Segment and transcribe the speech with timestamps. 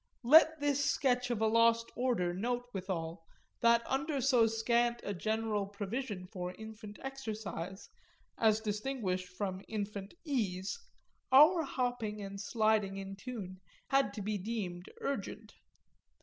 [0.23, 3.23] Let this sketch of a lost order note withal
[3.59, 7.87] that under so scant a general provision for infant exercise,
[8.35, 10.79] as distinguished from infant ease,
[11.31, 15.53] our hopping and sliding in tune had to be deemed urgent.